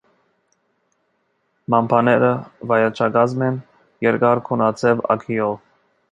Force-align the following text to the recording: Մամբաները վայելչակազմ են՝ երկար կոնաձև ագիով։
Մամբաները 1.73 2.31
վայելչակազմ 2.71 3.43
են՝ 3.49 3.59
երկար 4.05 4.41
կոնաձև 4.47 5.05
ագիով։ 5.17 5.55